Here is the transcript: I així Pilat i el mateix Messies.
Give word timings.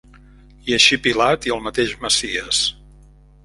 I 0.71 0.75
així 0.77 0.99
Pilat 1.03 1.47
i 1.49 1.55
el 1.57 1.63
mateix 1.67 1.95
Messies. 2.07 2.67